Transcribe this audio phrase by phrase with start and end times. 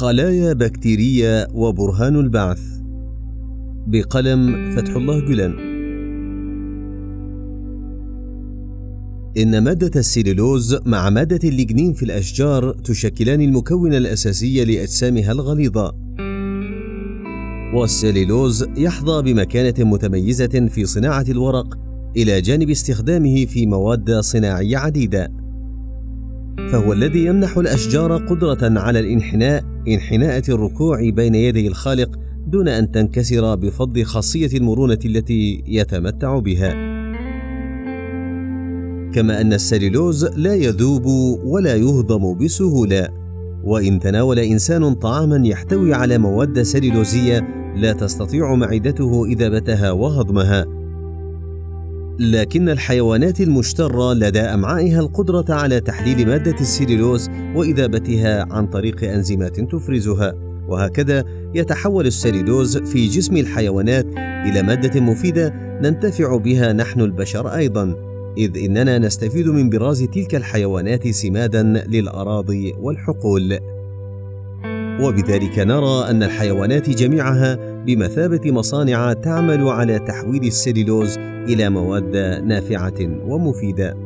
[0.00, 2.60] خلايا بكتيرية وبرهان البعث.
[3.86, 5.52] بقلم فتح الله جلان
[9.38, 15.94] إن مادة السيلولوز مع مادة الليجنين في الأشجار تشكلان المكون الأساسي لأجسامها الغليظة.
[17.74, 21.78] والسيلولوز يحظى بمكانة متميزة في صناعة الورق
[22.16, 25.39] إلى جانب استخدامه في مواد صناعية عديدة.
[26.68, 32.10] فهو الذي يمنح الأشجار قدرة على الانحناء انحناءة الركوع بين يدي الخالق
[32.46, 36.72] دون أن تنكسر بفضل خاصية المرونة التي يتمتع بها.
[39.12, 41.04] كما أن السليلوز لا يذوب
[41.44, 43.08] ولا يهضم بسهولة
[43.64, 50.79] وإن تناول إنسان طعاما يحتوي على مواد سليلوزية لا تستطيع معدته اذابتها وهضمها.
[52.20, 60.34] لكن الحيوانات المشترة لدى أمعائها القدرة على تحليل مادة السيلولوز وإذابتها عن طريق أنزيمات تفرزها.
[60.68, 67.94] وهكذا يتحول السيلولوز في جسم الحيوانات إلى مادة مفيدة ننتفع بها نحن البشر أيضا.
[68.38, 73.58] إذ إننا نستفيد من براز تلك الحيوانات سمادا للأراضي والحقول.
[75.00, 83.96] وبذلك نرى أن الحيوانات جميعها بمثابة مصانع تعمل على تحويل السليلوز إلى مواد نافعة ومفيدة.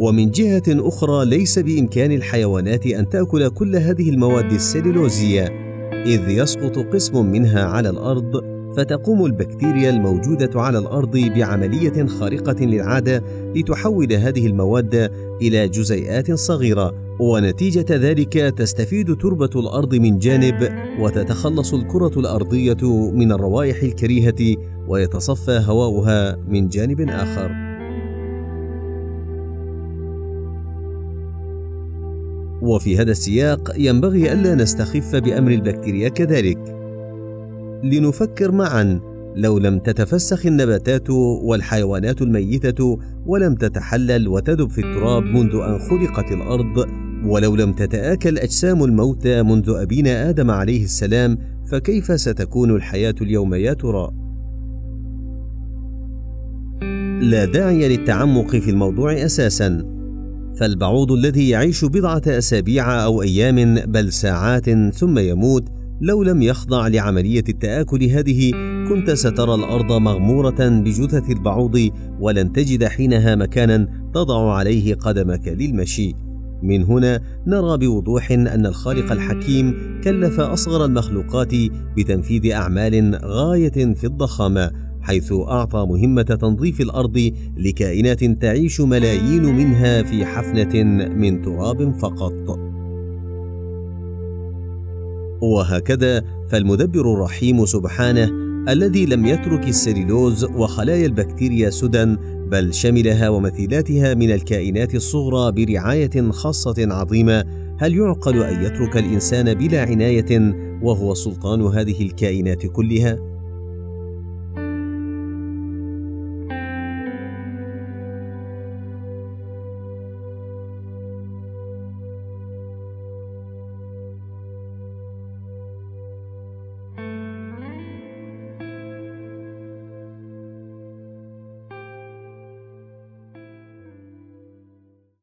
[0.00, 5.44] ومن جهة أخرى ليس بإمكان الحيوانات أن تأكل كل هذه المواد السليلوزية،
[5.92, 13.22] إذ يسقط قسم منها على الأرض فتقوم البكتيريا الموجودة على الأرض بعملية خارقة للعادة
[13.56, 15.10] لتحول هذه المواد
[15.42, 20.68] إلى جزيئات صغيرة ونتيجة ذلك تستفيد تربة الأرض من جانب
[21.00, 24.56] وتتخلص الكرة الأرضية من الروائح الكريهة
[24.88, 27.68] ويتصفى هواؤها من جانب آخر.
[32.62, 36.58] وفي هذا السياق ينبغي ألا نستخف بأمر البكتيريا كذلك.
[37.84, 39.00] لنفكر معا
[39.36, 46.97] لو لم تتفسخ النباتات والحيوانات الميتة ولم تتحلل وتدب في التراب منذ أن خلقت الأرض
[47.24, 51.38] ولو لم تتآكل أجسام الموتى منذ أبينا آدم عليه السلام
[51.70, 54.10] فكيف ستكون الحياة اليوم يا ترى؟
[57.22, 59.98] لا داعي للتعمق في الموضوع أساسا
[60.56, 65.68] فالبعوض الذي يعيش بضعة أسابيع أو أيام بل ساعات ثم يموت
[66.00, 68.50] لو لم يخضع لعملية التآكل هذه
[68.88, 71.90] كنت سترى الأرض مغمورة بجثث البعوض
[72.20, 76.27] ولن تجد حينها مكانا تضع عليه قدمك للمشي
[76.62, 79.74] من هنا نرى بوضوح أن الخالق الحكيم
[80.04, 81.52] كلف أصغر المخلوقات
[81.96, 84.70] بتنفيذ أعمال غاية في الضخامة
[85.00, 90.82] حيث أعطى مهمة تنظيف الأرض لكائنات تعيش ملايين منها في حفنة
[91.14, 92.58] من تراب فقط.
[95.42, 98.30] وهكذا فالمدبر الرحيم سبحانه
[98.68, 102.16] الذي لم يترك السليلوز وخلايا البكتيريا سدى
[102.50, 107.44] بل شملها ومثيلاتها من الكائنات الصغرى برعاية خاصة عظيمة.
[107.78, 113.37] هل يعقل أن يترك الإنسان بلا عناية وهو سلطان هذه الكائنات كلها؟